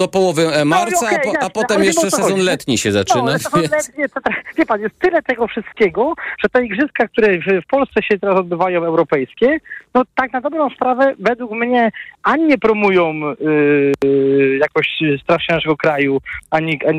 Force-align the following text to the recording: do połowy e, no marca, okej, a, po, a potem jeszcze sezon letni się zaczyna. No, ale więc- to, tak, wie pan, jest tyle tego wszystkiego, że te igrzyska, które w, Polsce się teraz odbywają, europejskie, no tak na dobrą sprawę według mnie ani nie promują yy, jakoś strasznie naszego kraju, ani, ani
do 0.00 0.08
połowy 0.08 0.42
e, 0.48 0.58
no 0.58 0.64
marca, 0.64 1.06
okej, 1.06 1.18
a, 1.18 1.38
po, 1.38 1.46
a 1.46 1.50
potem 1.50 1.84
jeszcze 1.84 2.10
sezon 2.10 2.40
letni 2.40 2.78
się 2.78 2.92
zaczyna. 2.92 3.22
No, 3.24 3.30
ale 3.52 3.62
więc- 3.62 3.92
to, 4.14 4.20
tak, 4.20 4.54
wie 4.58 4.66
pan, 4.66 4.80
jest 4.80 4.98
tyle 4.98 5.22
tego 5.22 5.46
wszystkiego, 5.46 6.14
że 6.42 6.48
te 6.48 6.64
igrzyska, 6.64 7.08
które 7.08 7.38
w, 7.38 7.66
Polsce 7.70 8.02
się 8.02 8.18
teraz 8.18 8.36
odbywają, 8.38 8.84
europejskie, 8.84 9.58
no 9.94 10.02
tak 10.14 10.32
na 10.32 10.40
dobrą 10.40 10.70
sprawę 10.70 11.14
według 11.18 11.52
mnie 11.52 11.90
ani 12.22 12.44
nie 12.44 12.58
promują 12.58 13.14
yy, 13.14 14.58
jakoś 14.60 14.88
strasznie 15.22 15.54
naszego 15.54 15.76
kraju, 15.76 16.20
ani, 16.50 16.80
ani 16.86 16.88